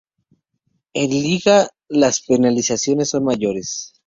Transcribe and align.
En 0.95 1.11
liga 1.11 1.69
las 1.87 2.21
penalizaciones 2.21 3.09
son 3.11 3.23
mayores. 3.25 3.93